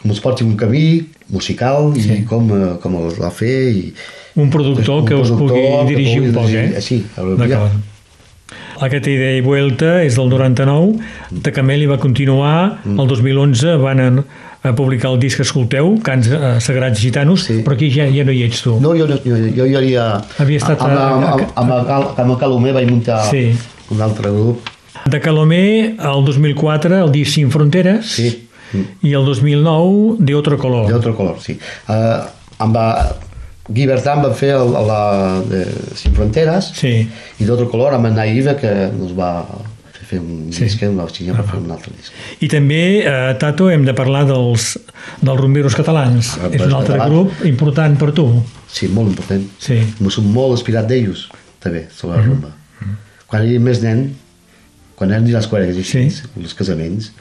[0.00, 0.84] com es porti un camí
[1.28, 2.22] musical i Sí.
[2.24, 3.82] com, eh, com el va fer i
[4.40, 6.80] Un productor Un que us productor pugui que dirigir pugui un poc, dirigir- eh?
[6.80, 7.72] sí, D'acord.
[8.80, 10.94] Aquesta idea i vuelta és del 99,
[11.30, 14.06] de Cameli va continuar, el 2011 van a,
[14.64, 17.58] a publicar el disc Escolteu, Cants eh, Sagrats Gitanos, Sí.
[17.66, 18.78] però aquí ja, ja no hi ets tu.
[18.80, 20.06] No, jo, jo, jo, jo hi havia...
[20.48, 23.50] Estat Amb, a- amb, amb, amb, amb, amb el Calomer vaig muntar Sí.
[23.92, 24.68] un altre grup.
[25.10, 28.46] De Calomé, el 2004, el disc Sin Fronteres, Sí.
[29.02, 30.86] i el 2009, De Otro Color.
[30.88, 31.58] De otro color, sí.
[31.88, 32.22] Uh,
[32.62, 32.72] em
[33.70, 35.64] Bertran va fer el, la de
[35.96, 37.08] Sin Fronteres Sí.
[37.38, 39.44] i d'altre color amb en Naiva que ens va
[39.92, 40.64] fer, fer un Sí.
[40.64, 42.12] disc, una hòstia per fer un altre disc.
[42.42, 44.78] I també, eh, Tato, hem de parlar dels,
[45.22, 46.36] dels rumberos catalans.
[46.42, 47.10] Ah, És un altre catalans.
[47.10, 48.42] grup important per tu.
[48.66, 49.46] Sí, molt important.
[49.58, 49.78] Sí.
[50.00, 51.28] M'ho som molt inspirat d'ells,
[51.60, 52.22] també, sobre Mhm.
[52.22, 52.48] la rumba.
[53.26, 54.16] Quan era més nen,
[54.96, 56.22] quan eren les quadres i així, Sí.
[56.42, 57.12] els casaments,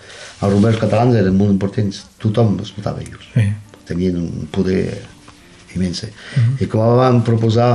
[0.41, 2.05] els rumberos catalans eren molt importants.
[2.17, 3.21] Tothom escoltava ells.
[3.35, 3.41] Sí.
[3.85, 5.01] Tenien un poder
[5.75, 6.03] immens.
[6.35, 6.57] Mhm.
[6.63, 7.71] I com vam proposar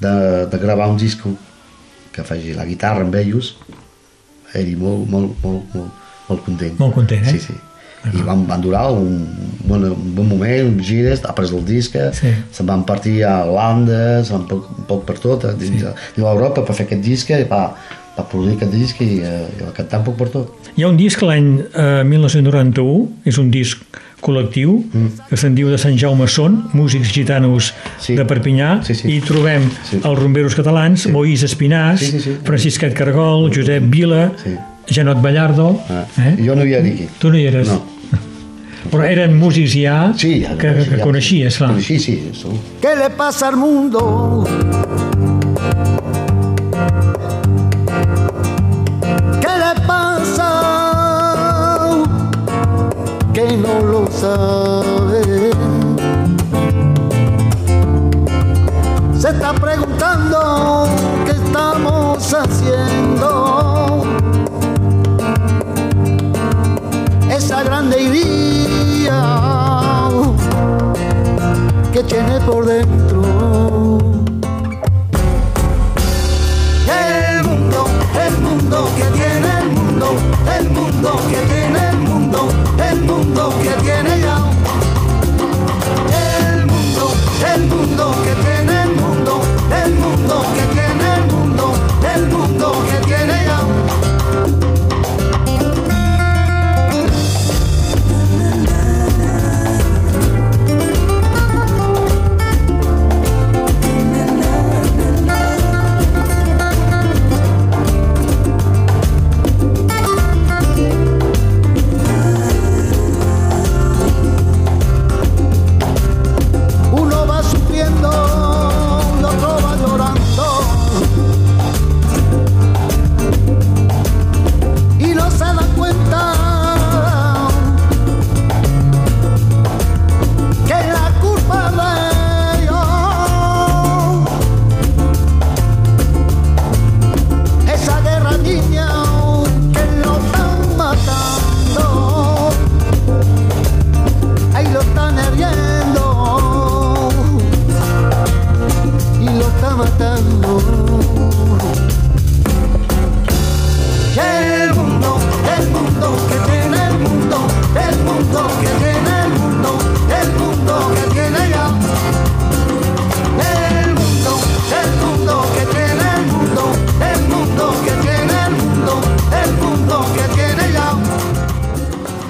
[0.00, 1.32] de, de gravar un disco
[2.12, 3.54] que faci la guitarra amb ells,
[4.52, 6.78] era molt, molt, molt, molt, molt content.
[6.80, 7.36] Molt content, eh?
[7.36, 7.58] Sí, sí.
[8.00, 9.26] I van, van durar un,
[9.68, 12.32] bon, un bon moment, gires, després del disc, Sí.
[12.50, 15.86] se'n van partir a Holanda, se'n van poc, un poc per tot, a, dins, sí.
[15.86, 17.74] a, a Europa per fer aquest disc, i va,
[18.16, 20.70] va produir aquest disc i, eh, i va cantar un poc per tot.
[20.78, 23.84] Hi ha un disc l'any eh, 1991, és un disc
[24.20, 25.28] col·lectiu, mm.
[25.30, 28.14] que se'n diu de Sant Jaume Son, músics gitanos Sí.
[28.16, 29.08] de Perpinyà, Sí, sí.
[29.16, 30.00] i trobem Sí.
[30.02, 31.10] els rumberos catalans, sí.
[31.12, 32.36] Moïs Espinàs, Sí, sí, sí.
[32.44, 34.56] Franciscat Cargol, Josep Vila, Sí.
[34.90, 35.80] Janot Ballardo...
[35.88, 36.04] Ah.
[36.18, 36.36] Eh?
[36.44, 37.06] Jo no hi era aquí.
[37.18, 37.68] Tu no hi eres?
[37.68, 37.82] No.
[38.90, 41.76] Però eren músics ja Sí, ja, que, que, ja, coneixies, clar.
[41.80, 42.56] Sí, sí, segur.
[42.80, 44.44] ¿Qué le pasa al mundo?
[49.40, 50.50] ¿Qué le pasa?
[53.32, 53.80] Que no
[59.18, 60.86] Se está preguntando
[61.24, 64.02] qué estamos haciendo.
[67.30, 70.08] Esa grande idea
[71.92, 73.09] que tiene por dentro.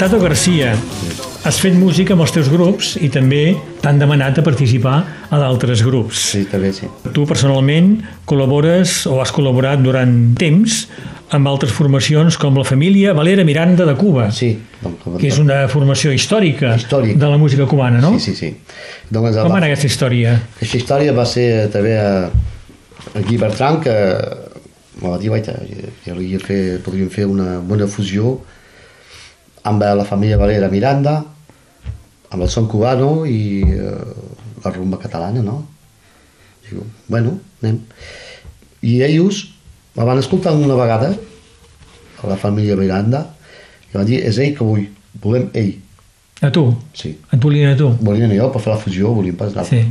[0.00, 0.72] Tato Garcia,
[1.44, 3.50] has fet música amb els teus grups i també
[3.82, 4.94] t'han demanat a participar
[5.28, 6.22] a d'altres grups.
[6.32, 6.86] Sí, també sí.
[7.12, 7.90] Tu personalment
[8.24, 10.86] col·labores o has col·laborat durant temps
[11.36, 14.54] amb altres formacions com la família Valera Miranda de Cuba, Sí.
[15.18, 17.18] Que és una formació històrica Històric.
[17.20, 18.14] de la música cubana, no?
[18.18, 18.56] Sí, sí, sí.
[19.10, 20.38] Doncs, Com va anar aquesta història?
[20.56, 22.30] Aquesta història va ser també a,
[23.12, 23.92] a Guy Bertran que
[25.02, 25.58] me va dir, guaita,
[26.06, 28.38] ja podríem fer, podríem fer una bona fusió
[29.64, 31.20] amb la família Valera Miranda,
[32.30, 33.94] amb el son cubano i eh,
[34.64, 35.64] la rumba catalana, no?
[36.68, 37.80] Digo, bueno, anem.
[38.86, 39.42] I ells
[39.96, 41.12] me van escoltar una vegada,
[42.20, 43.24] a la família Miranda,
[43.90, 44.84] i van dir, és ell que vull,
[45.20, 45.72] volem ell.
[46.40, 46.68] A tu?
[46.96, 47.16] Sí.
[47.32, 47.90] Et volien a tu?
[48.00, 49.66] volien jo per fer la fusió, volien pas anar.
[49.68, 49.82] Sí.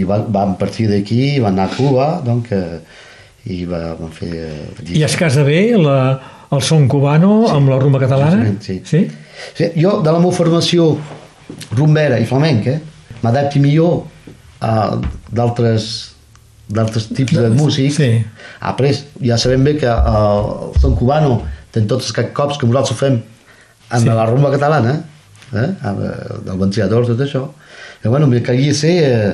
[0.00, 2.78] I van, van partir d'aquí, van anar a Cuba, doncs, eh,
[3.52, 4.30] i va, van fer...
[4.46, 5.98] Eh, I es casa bé la,
[6.52, 8.52] el son cubano amb la rumba catalana?
[8.60, 8.80] Sí.
[8.84, 9.06] sí?
[9.56, 10.92] Sí, jo, de la meva formació
[11.74, 12.78] rumbera i flamenca,
[13.22, 14.02] m'adapti millor
[14.62, 14.98] a
[15.32, 15.90] d'altres
[16.72, 17.98] d'altres tipus de músics.
[17.98, 18.22] Sí.
[18.60, 21.40] Après, ja sabem bé que uh, el son cubano
[21.72, 23.18] té tots aquests cops que nosaltres fem
[23.92, 24.08] amb Sí.
[24.08, 24.94] la rumba catalana,
[25.52, 25.68] eh?
[25.82, 27.42] amb, eh, del ventilador, tot això.
[28.04, 29.32] I bueno, me calia ser, eh,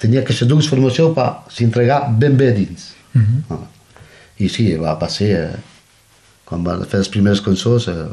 [0.00, 2.94] tenia aquestes dues formacions per s'entregar ben bé dins.
[3.12, 3.42] Mhm.
[3.50, 3.66] ah.
[4.38, 5.56] I sí, va, va ser, eh,
[6.48, 8.06] quan van fer les primeres cançons, eh,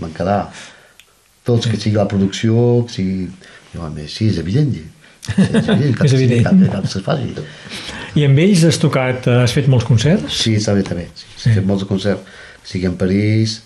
[0.00, 0.40] van quedar
[1.46, 3.28] tots, que sigui la producció, que sigui...
[3.70, 4.72] Jo, més, sí, és evident.
[4.74, 4.82] Sí,
[5.66, 6.46] sí, És evident.
[6.46, 7.28] Cap, cap, se faci.
[8.18, 10.40] I amb ells has tocat, has fet molts concerts?
[10.42, 11.08] Sí, també, també.
[11.14, 11.50] Sí, sí.
[11.50, 13.60] He fet molts concerts, sigui en París,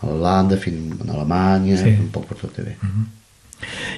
[0.00, 1.96] a Holanda, fins a Alemanya, Sí.
[2.00, 2.76] un poc per tot també.
[2.80, 3.08] Mm -hmm.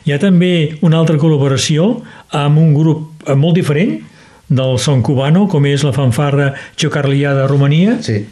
[0.05, 4.01] Hi ha també una altra col·laboració amb un grup eh, molt diferent
[4.49, 7.99] del son cubano, com és la fanfarra Xocarlià de Romania.
[8.03, 8.27] Sí,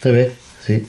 [0.00, 0.30] també,
[0.68, 0.80] sí.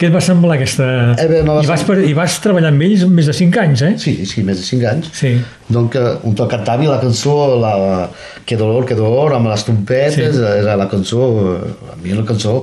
[0.00, 0.84] Què et va semblar aquesta...
[1.20, 1.98] Eh bé, va I, vas, per...
[2.08, 3.90] I vas treballar amb ells més de 5 anys, eh?
[4.00, 5.10] Sí, sí, més de 5 anys.
[5.12, 5.34] Sí.
[5.68, 7.74] Donc, eh, un to cantava la cançó, la,
[8.48, 10.46] que dolor, que dolor, amb les trompetes, Sí.
[10.62, 11.28] era la cançó,
[12.00, 12.54] la cançó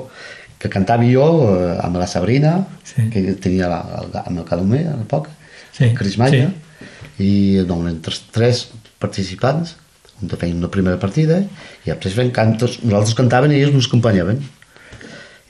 [0.57, 3.05] que cantava jo eh, amb la Sabrina, Sí.
[3.13, 5.29] que tenia la, el, amb el Calomer, a l'època,
[5.77, 6.89] Sí, Crismalla, sí.
[7.21, 7.31] i
[7.69, 8.63] doncs, entre tres
[8.97, 9.75] participants,
[10.23, 11.43] un feien una primera partida,
[11.85, 14.41] i després fent cantos, nosaltres cantaven i ells ens acompanyaven.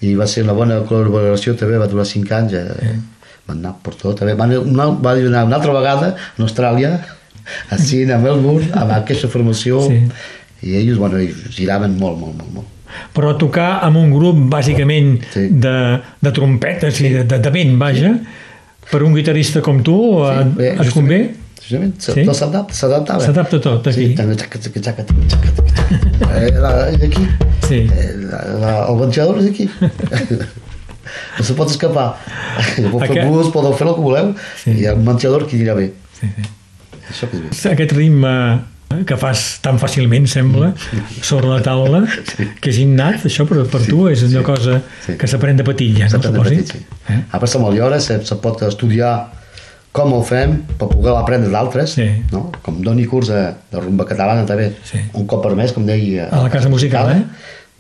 [0.06, 2.96] I va ser una bona col·laboració també, va durar 5 anys, eh,
[3.48, 4.20] van anar per tot.
[4.20, 4.36] També.
[4.38, 6.92] Van, una, va anar una altra vegada a Austràlia,
[7.72, 10.02] a Sydney, a Melbourne, amb aquesta formació, Sí.
[10.68, 11.18] i ells bueno,
[11.50, 12.68] giraven molt, molt, molt, molt.
[13.14, 15.48] Però tocar amb un grup bàsicament Sí.
[15.52, 18.14] de, de trompetes i de, de, de vent, vaja,
[18.92, 21.20] per un guitarrista com tu, sí, bé, et convé?
[21.62, 22.12] Justament, Sí?
[22.13, 22.24] sí?
[22.26, 23.24] tot s'adapta, s'adaptava.
[23.26, 24.06] S'adapta tot, aquí.
[24.12, 26.38] Sí, també xaca, xaca, xaca, xaca, xaca.
[26.38, 27.26] Eh, la- És aquí.
[27.67, 27.80] Sí.
[27.91, 29.70] Eh, La, la, el ventilador és aquí.
[31.39, 32.15] no se pot escapar.
[32.76, 34.72] Podeu fer Aquest- bus, podeu fer el que voleu, Sí.
[34.82, 35.91] i el ventilador aquí anirà bé.
[36.20, 36.48] Sí, sí.
[37.12, 37.72] Això que és bé.
[37.74, 38.34] Aquest ritme
[39.06, 40.74] que fas tan fàcilment, sembla,
[41.22, 42.06] sobre la taula,
[42.62, 45.17] que és innat, això per, per tu és una cosa Sí.
[45.20, 46.86] que s'aprèn de petit, ja, no S'aprèn de petit, sí.
[47.10, 47.20] Eh?
[47.32, 49.32] A part, molt lliure, se, se pot estudiar
[49.98, 52.06] com ho fem per poder aprendre d'altres, Sí.
[52.32, 52.52] no?
[52.64, 55.00] com doni curs de, de rumba catalana també, Sí.
[55.14, 57.24] un cop per mes, com deia A la casa musical, eh?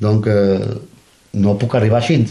[0.01, 0.77] doncs eh,
[1.37, 2.23] no puc arribar així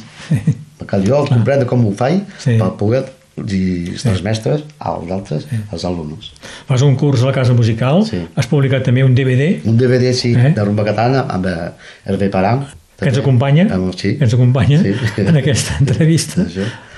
[0.81, 2.57] perquè jo comprendre com ho faig Sí.
[2.59, 3.05] per poder
[3.37, 4.23] dir els sí.
[4.25, 6.31] mestres als altres, als alumnes
[6.69, 8.23] Fas un curs a la Casa Musical, Sí.
[8.35, 10.53] has publicat també un DVD un DVD sí, Eh?
[10.57, 11.71] de rumba catalana amb eh,
[12.07, 12.65] Hervé Parang
[12.97, 14.15] que ens acompanya, amb, sí.
[14.17, 14.95] que ens acompanya Sí.
[15.29, 16.47] en aquesta entrevista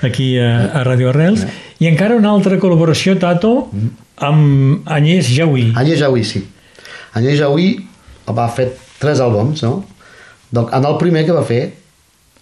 [0.01, 1.45] aquí a, a Radio Arrels.
[1.79, 3.69] I encara una altra col·laboració, Tato,
[4.15, 5.69] amb Agnès Jaui.
[5.75, 6.43] Agnès Jaui, sí.
[7.15, 7.71] Agnès Jaui
[8.35, 9.85] va fer tres àlbums, no?
[10.51, 11.61] Donc, en el primer que va fer,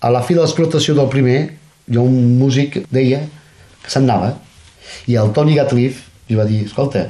[0.02, 1.40] a la fi de l'explotació del primer,
[1.88, 3.24] hi ha un músic deia
[3.84, 4.36] que se'n anava,
[5.08, 7.08] i el Tony Gatliff li va dir, escolta,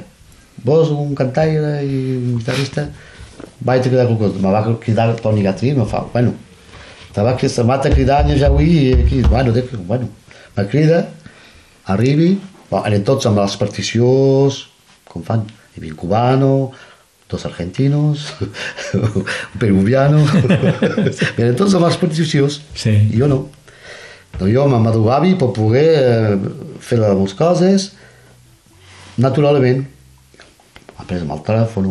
[0.64, 2.88] vos un cantaire i un guitarrista,
[3.60, 4.42] vaig a cridar qualque cosa.
[4.42, 6.34] Me va cridar Tony Gatliff, me fa, bueno,
[7.14, 10.08] te va, se va a cridar Agnès Jaui, i aquí, bueno, dic, bueno,
[10.56, 11.06] me crida,
[11.86, 12.38] arribi,
[12.70, 14.62] bon, eren tots amb les particions,
[15.08, 15.44] com fan,
[15.74, 16.52] hi havia un cubano,
[17.28, 18.28] dos argentinos,
[18.94, 19.24] un
[19.60, 20.22] peruviano,
[21.36, 22.94] eren tots amb les particions, Sí.
[23.12, 23.46] i jo no.
[24.38, 26.38] Doncs jo m'adobavi per poder
[26.84, 27.88] fer les meves coses
[29.18, 29.86] naturalment.
[30.98, 31.84] Après amb el telèfon,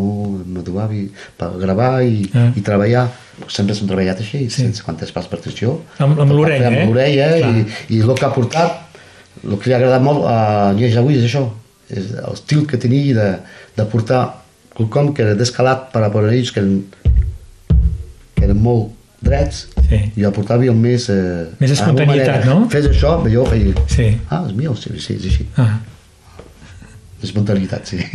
[0.53, 1.05] m'adobavi
[1.37, 2.49] per gravar i, Ah.
[2.55, 3.07] i treballar.
[3.47, 4.61] Sempre hem treballat així, Sí.
[4.63, 5.81] sense quantes pas partició.
[5.99, 6.85] Amb- amb l'orella, eh?
[6.85, 7.55] L'orella, Clar.
[7.55, 8.81] i, i el que ha portat,
[9.43, 11.45] el que li ha agradat molt a Agnès Jaui és això,
[11.89, 13.29] és l'estil que tenia de,
[13.77, 14.43] de portar
[14.75, 16.83] quelcom que era descalat per a per ells, que eren,
[18.35, 18.91] que eren molt
[19.21, 20.11] drets, Sí.
[20.17, 21.07] i jo portava el més...
[21.09, 22.67] Eh, Més espontaneïtat, no?
[22.69, 23.73] Fes això, jo feia...
[23.87, 24.17] Sí.
[24.29, 25.47] Ah, és meu, sí, sí, és així.
[25.55, 25.79] Ah.
[27.23, 27.97] Espontaneïtat, sí.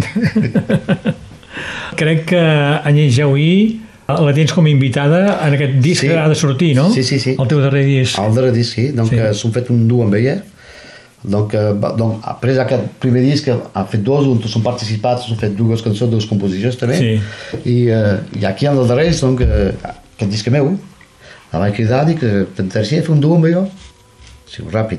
[1.99, 6.09] Crec que Agnès Jaui la tens com a invitada en aquest disc Sí.
[6.09, 6.91] que ha de sortir, no?
[6.93, 7.37] Sí, sí, sí.
[7.39, 8.19] El teu darrer disc.
[8.19, 8.89] Al darrer disc, sí.
[8.93, 9.19] Donc, Sí.
[9.39, 10.43] s'han fet un duo amb ella.
[11.25, 15.37] Donc, eh, va- donc, après aquest primer disc, ha fet dos, on són participats, s'han
[15.39, 16.99] fet dues cançons, dues composicions també.
[16.99, 17.21] Sí.
[17.71, 19.73] I, eh, i aquí en el darrer, donc, eh,
[20.17, 20.77] aquest disc meu,
[21.53, 23.69] la vaig cridar, dic, eh, t'interessaria fer un duo amb jo?
[24.51, 24.99] Sí, ràpid.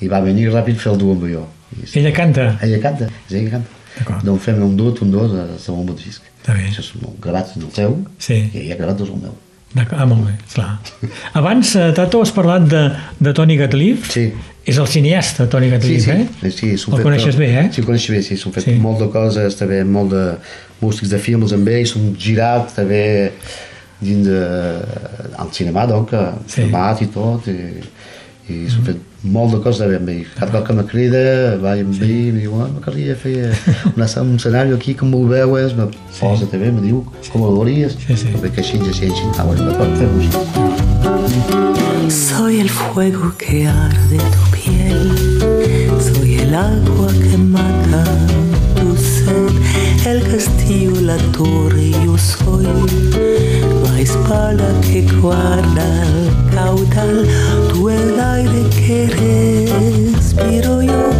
[0.00, 1.46] I va venir ràpid fer el duo amb jo.
[1.86, 1.98] Sí.
[2.00, 2.58] Ella canta.
[2.62, 4.20] Ella canta, és ella que canta.
[4.24, 6.22] Donc fem un duet, un dos, al segon disc.
[6.42, 6.68] Està bé.
[6.70, 8.38] Això és molt gravat en el seu, Sí.
[8.52, 9.34] i ella gravat dos al meu.
[9.74, 10.78] D'acord, Ah, molt bé, clar.
[11.40, 14.10] Abans, eh, Tato, has parlat de, de Toni Gatliff.
[14.12, 14.30] Sí.
[14.64, 16.50] És el cineasta, Toni Sí, Gatliff, sí, eh?
[16.50, 17.68] sí, s'ho El fet- coneixes bé, eh?
[17.72, 18.74] Sí, el coneixes bé, sí, s'han fet Sí.
[18.74, 18.78] sí.
[18.78, 20.36] molt de coses, també molt de
[20.80, 23.32] músics de films amb ells, s'han girat també
[24.00, 24.42] dins de,
[25.38, 26.16] al cinema, donc, Sí.
[26.46, 26.60] sí.
[26.62, 27.58] filmat i tot, i,
[28.52, 30.24] i s'han fet molt de coses amb ell.
[30.38, 31.20] Cada cop que me crida,
[31.62, 33.34] vaig amb ell, i em diu, ah, m'agradaria fer
[33.94, 35.86] una, un escenari aquí, com ho veues, me
[36.18, 38.32] posa també, me diu, com ho veuries, Sí, sí.
[38.42, 40.32] perquè així, així, així, ah, bueno, d'acord, fem-ho així.
[42.12, 45.00] Soy el fuego que arde tu piel,
[46.02, 48.02] soy el agua que mata
[48.76, 49.54] tu sed,
[50.06, 52.66] el castillo, la torre, yo soy
[54.02, 57.28] la espada que guarda el caudal,
[57.72, 61.10] tú el aire que respiro yo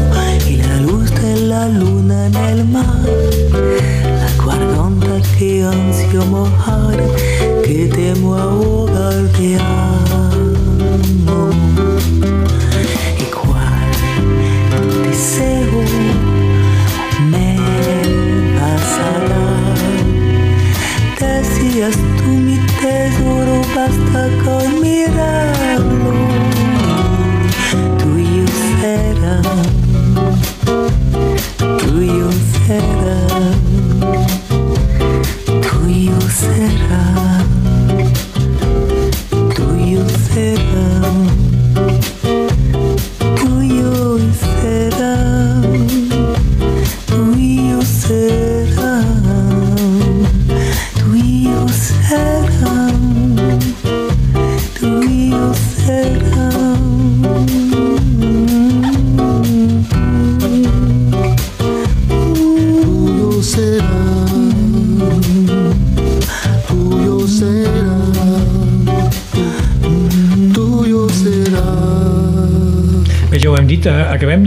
[0.48, 3.06] y la luz de la luna en el mar,
[4.20, 6.98] la guardonta te ansio mojar,
[7.62, 10.11] que temo ahogar de amor.
[22.82, 26.12] Mi tesoro, basta con mirarlo.
[27.98, 28.46] Tuyo
[28.80, 29.42] será,
[31.78, 32.30] tuyo
[32.66, 33.18] será,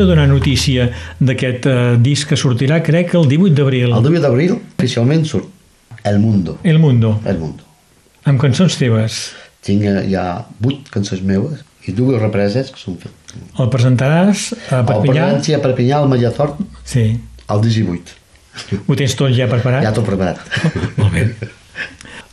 [0.06, 0.88] de donar notícia
[1.20, 3.90] d'aquest eh, disc que sortirà, crec que el 18 d'abril.
[3.92, 5.50] El 18 d'abril oficialment surt
[6.06, 6.60] El Mundo.
[6.64, 7.64] El Mundo, El Mundo.
[8.26, 9.34] amb cançons teves.
[9.66, 13.36] Tinc eh, ja vuit cançons meves i dues represes que són fetes.
[13.60, 15.26] El presentaràs a El Perpinyà?
[15.36, 17.04] Perpinyà, a Perpinyà, al Mallathort, Sí.
[17.50, 18.16] el 18.
[18.88, 19.84] Ho tens tot ja preparat?
[19.84, 20.40] Ja tot preparat.
[21.02, 21.26] Molt bé.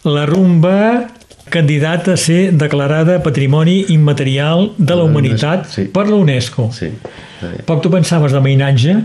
[0.04, 1.08] La rumba
[1.52, 5.84] candidata a ser declarada Patrimoni Immaterial de la Humanitat Sí.
[5.92, 6.70] per la UNESCO.
[6.72, 6.88] Sí.
[7.66, 8.96] Poc tu pensaves de mainatge,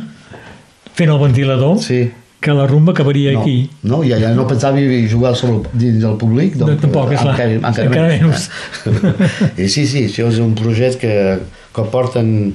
[0.98, 2.12] fent el ventilador, Sí.
[2.40, 3.70] que la rumba acabaria No, aquí.
[3.84, 4.78] no, ja, ja no pensava
[5.12, 6.56] jugar sobre dins del públic.
[6.56, 7.40] No, tampoc, és clar.
[7.50, 8.50] Encara menys.
[9.58, 11.16] I sí, sí, això és un projecte que,
[11.74, 12.54] que porten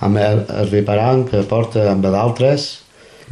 [0.00, 2.68] amb el Hervé Paran, que porta amb d'altres,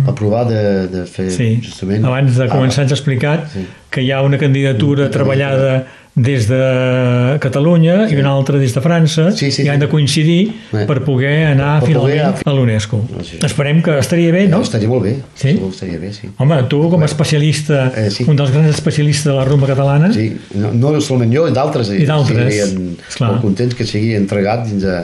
[0.01, 1.49] per provar de, de fer Sí.
[1.63, 2.05] justament...
[2.09, 3.67] Abans de començar ens ha explicat Sí.
[3.91, 5.83] que hi ha una candidatura treballada
[6.15, 9.85] des de Catalunya i una altra des de França Sí, sí, i han sí.
[9.85, 10.41] de coincidir
[10.73, 10.85] Bé.
[10.87, 12.99] per poder anar Per poder finalment anar- a l'UNESCO.
[13.23, 13.39] Sí.
[13.47, 14.59] Esperem que estaria bé, no?
[14.59, 14.63] No?
[14.67, 15.15] Estaria molt bé.
[15.35, 15.53] Sí?
[15.55, 16.29] Segur que Estaria bé, sí.
[16.37, 18.25] Home, tu com a especialista, Eh, sí.
[18.27, 21.89] un dels grans especialistes de la rumba catalana, Sí, no, no solament jo, d'altres.
[21.91, 22.75] I d'altres,
[23.09, 23.31] esclar.
[23.31, 25.03] molt contents que sigui entregat dins la,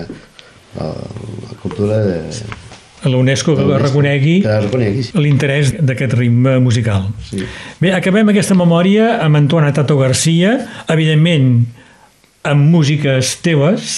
[0.78, 2.20] la cultura de...
[3.06, 5.14] a la UNESCO que reconegui Que reconegui, sí.
[5.22, 7.08] l'interès d'aquest ritme musical.
[7.30, 7.44] Sí.
[7.80, 10.58] Bé, acabem aquesta memòria amb Antoine Tato Garcia,
[10.92, 11.64] evidentment
[12.46, 13.96] amb músiques teves.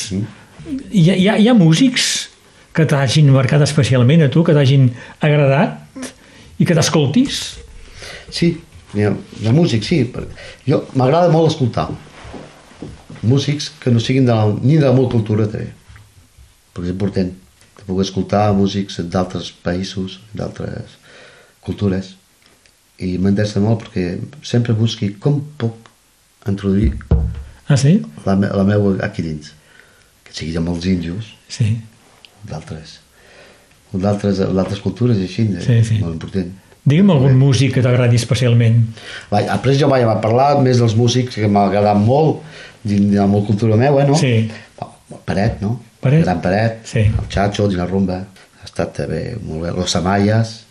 [0.92, 2.28] Hi ha, hi ha, hi ha músics
[2.76, 4.90] que t'hagin marcat especialment a tu, que t'hagin
[5.24, 6.12] agradat
[6.58, 7.40] i que t'escoltis?
[8.30, 8.52] Sí,
[8.94, 9.08] hi
[9.42, 10.04] de músics, sí.
[10.68, 11.88] Jo m'agrada molt escoltar
[13.22, 15.72] músics que no siguin de la, ni de la meva cultura, també.
[16.74, 17.32] Perquè és important
[17.88, 20.94] poder escoltar músics d'altres països, d'altres
[21.64, 22.14] cultures.
[23.00, 25.88] I m'interessa molt perquè sempre busqui com puc
[26.50, 26.92] introduir
[27.68, 27.98] Ah, sí?
[28.24, 29.52] la, me, la meva aquí dins.
[30.24, 31.78] Que sigui amb els índios, Sí.
[32.48, 32.98] d'altres
[33.92, 35.98] d'altres cultures i així, Sí, sí.
[36.02, 36.50] molt important.
[36.88, 38.82] Digue'm algun músic que t'agradi especialment.
[39.30, 42.42] Vaig, després jo vaig parlar més dels músics que m'ha agradat molt
[42.84, 44.14] de la meva cultura meva, no?
[44.16, 44.50] Sí.
[45.24, 45.80] Paret, no?
[46.00, 46.22] Paret.
[46.24, 47.00] Gran Paret, Sí.
[47.00, 48.18] el Chacho, dins la rumba.
[48.60, 49.70] Ha estat també molt bé.
[49.76, 50.64] Los Amayas,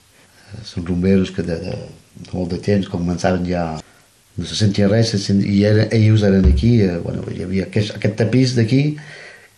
[0.53, 1.75] eh, són rumberos que de, de,
[2.23, 3.77] de molt de temps començaven ja
[4.37, 7.63] no se sentia res se sent, i era, ells eren aquí eh, bueno, hi havia
[7.65, 8.97] aquest, aquest tapís d'aquí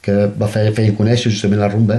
[0.02, 1.98] que va fer, feien conèixer justament la rumba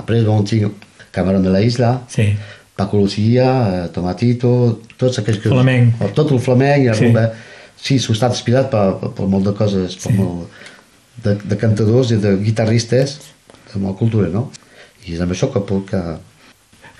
[0.00, 0.70] après vam tenir
[1.12, 2.34] Camarón de la Isla Sí.
[2.76, 5.50] Paco Lucía, eh, Tomatito, tots aquells que...
[5.52, 6.00] Flamenc.
[6.16, 7.04] Tot el flamenc i la Sí.
[7.04, 7.26] rumba.
[7.76, 10.16] Sí, s'ho està inspirat per, per, per molt de coses, per Sí.
[10.16, 10.48] molt
[11.24, 13.18] de, de cantadors i de guitarristes
[13.74, 14.48] de la cultura, no?
[15.06, 15.62] I és amb això que.
[15.90, 16.02] Que,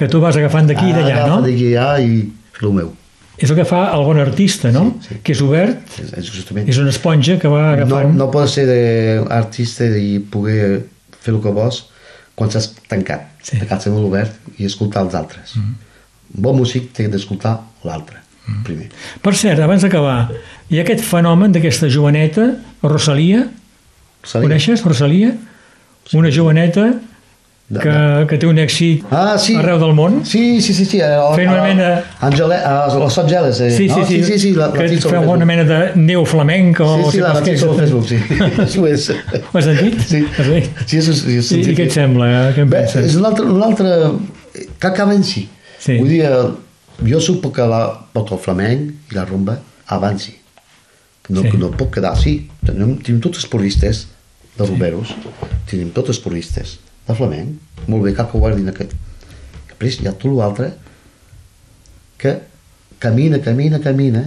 [0.00, 1.42] Que tu vas agafant d'aquí i d'allà, no?
[1.44, 2.22] D'aquí i allà i
[2.56, 2.94] fer el meu.
[3.40, 4.86] És el que fa el bon artista, no?
[5.00, 5.18] Sí, sí.
[5.24, 6.68] Que és obert, És, és justament...
[6.68, 8.16] és una esponja que va no, agafant...
[8.16, 8.80] no pots ser de
[9.32, 10.82] artista i poder
[11.20, 11.86] fer el que vols
[12.36, 13.58] quan s'has tancat, Sí.
[13.60, 15.54] tancat molt obert i escoltar els altres.
[15.56, 15.76] Mm.
[16.36, 17.54] Un bon músic té d'escoltar
[17.84, 18.60] l'altre, mm.
[18.64, 18.90] primer.
[19.24, 20.30] Per cert, abans d'acabar,
[20.68, 22.46] hi ha aquest fenomen d'aquesta joveneta,
[22.84, 23.46] Rosalia,
[24.22, 24.48] Salia.
[24.48, 25.34] coneixes Rosalia?
[26.12, 26.94] Una joveneta
[27.70, 29.54] De- que, que té un èxit Ah, sí.
[29.54, 30.24] arreu del món.
[30.26, 30.98] Sí, sí, sí, sí.
[31.00, 33.70] A, Fent una mena- Angele, a les Sotgeles, eh?
[33.70, 34.06] Sí, sí, no?
[34.06, 35.28] sí, sí, sí, sí, la, la que fa Facebook.
[35.36, 38.18] una mena de neu flamenc o Sí, sí, la, la tinc sobre Facebook, sí.
[38.66, 39.06] Això és.
[39.52, 40.00] Ho has sentit?
[40.02, 40.24] Sí.
[40.36, 40.48] Has?
[40.90, 42.26] Sí, és, és, és, I, I què et sembla?
[42.56, 43.06] Què en Bé, penses?
[43.06, 43.86] és un altre, un altre...
[44.80, 45.46] Que acaba en si.
[45.78, 45.94] Sí.
[46.00, 46.26] Vull dir,
[47.06, 47.84] jo supo que la,
[48.18, 50.34] el flamenc i la rumba avanci.
[51.30, 51.56] No, Sí.
[51.56, 52.48] no pot quedar així.
[52.66, 54.06] Tenim, tenim tots els puristes
[54.58, 55.12] de rumberos,
[55.70, 57.54] tenim tots els puristes de flamenc.
[57.88, 58.92] Molt bé, cal que guardin aquest.
[59.68, 60.72] Després hi ha tot l'altre
[62.18, 62.34] que
[63.00, 64.26] camina, camina, camina,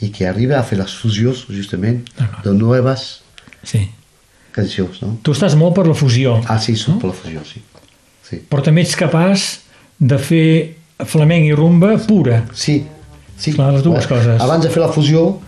[0.00, 2.04] i que arriba a fer les fusions, justament,
[2.44, 3.20] de noves
[3.66, 3.88] Sí.
[4.54, 5.18] cançons, no?
[5.22, 7.62] Tu estàs molt per la fusió, Ah, sí, soc per la fusió, sí.
[8.28, 9.60] Sí, però també ets capaç
[10.00, 10.76] de fer
[11.06, 12.44] flamenc i rumba pura.
[12.54, 12.84] sí.
[13.36, 13.52] sí.
[13.52, 14.40] Clar, les dues coses.
[14.40, 15.40] Abans de fer la fusió,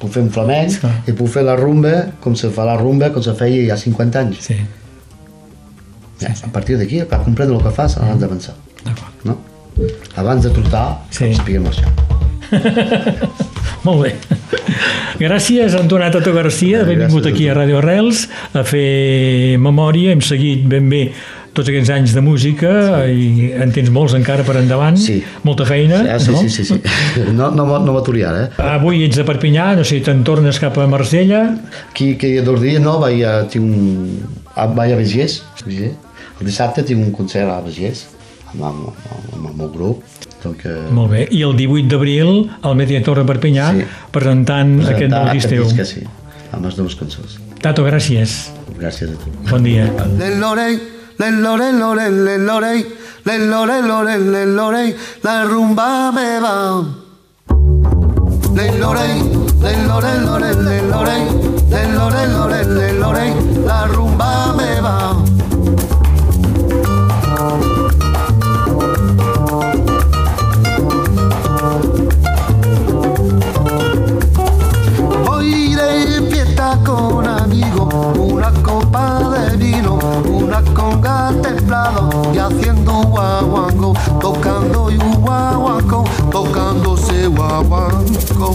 [0.00, 0.94] puc fer un flamenc Clar.
[1.08, 4.20] i puc fer la rumba com se fa la rumba com se feia ja 50
[4.20, 4.40] anys.
[4.50, 4.56] Sí,
[6.20, 8.54] Ja, a partir d'aquí, per comprendre el que fas abans d'avançar.
[8.84, 9.24] d'acord.
[9.24, 9.38] No?
[10.16, 11.24] Abans de trotar, Sí.
[11.24, 11.90] ens piguem marxar.
[13.84, 14.14] Molt bé.
[15.18, 20.12] Gràcies, Antonat Tato Garcia, d'haver vingut aquí a Radio Arrels a fer memòria.
[20.14, 21.02] Hem seguit ben bé
[21.54, 22.70] tots aquests anys de música
[23.06, 24.96] i en tens molts encara per endavant.
[24.98, 25.20] Sí.
[25.46, 26.40] Molta feina, Ah, sí, no?
[26.42, 26.80] sí, sí, sí.
[27.38, 28.62] No, no, no m'aturi ara, eh?
[28.74, 31.44] Avui ets a Perpinyà, no sé, te'n tornes cap a Marsella.
[31.90, 34.18] Aquí, que dos dies no, vaig a, tinc un,
[34.54, 35.94] a, vaig a Begés, Begés.
[36.40, 38.06] El dissabte tinc un concert a Begés,
[38.52, 40.02] amb, amb, amb, amb el meu grup.
[40.42, 41.22] Donc, eh, Molt bé.
[41.32, 43.86] I el 18 d'abril, al Mediator de Perpinyà, Sí.
[44.12, 45.62] presentant aquest nou disc teu.
[45.64, 46.02] disc, sí,
[46.52, 47.38] amb les dues cançons.
[47.62, 48.50] Tato, gràcies.
[48.76, 49.30] Gràcies a tu.
[49.48, 49.86] Bon dia.
[50.42, 50.76] Lorey,
[51.18, 52.86] le lorey, lorey, le lorey,
[53.24, 56.82] le lorey, lorey, le lorey, la rumba me va.
[58.54, 59.22] Le lorey,
[59.60, 61.22] le lorey, lorey, le lorey,
[61.70, 63.32] le lorey, lorey, le lorey,
[63.64, 65.16] la rumba me va.
[75.24, 79.43] Voy de fiesta con amigos, una copa de vino, una conga
[81.66, 88.54] y haciendo guaguanco, tocando y guaguanco, tocándose guaguanco.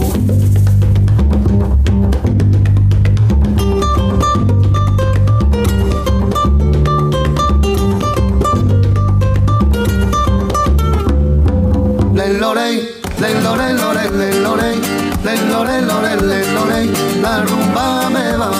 [12.14, 14.76] Le lorey, le lorey, lorey, le lorey,
[15.24, 16.90] le lorey, le lorey,
[17.20, 18.50] la rumba me va.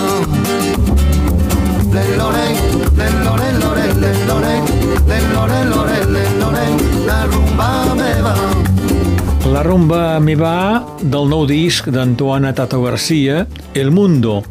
[1.92, 2.54] Le lorey,
[2.96, 3.69] le lorey,
[7.06, 8.34] la rumba me va.
[9.50, 14.42] La me va del nou disc d'Antoana Tato Garcia, El Mundo.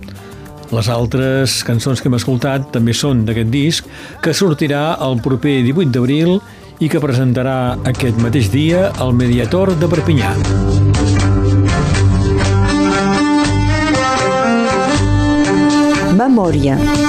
[0.69, 3.85] Les altres cançons que hem escoltat també són d'aquest disc,
[4.21, 6.37] que sortirà el proper 18 d'abril
[6.79, 10.35] i que presentarà aquest mateix dia al Mediator de Perpinyà.
[16.19, 17.08] Memòria.